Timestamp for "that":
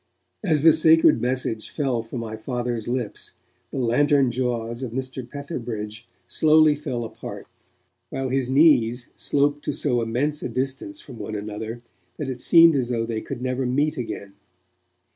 12.17-12.29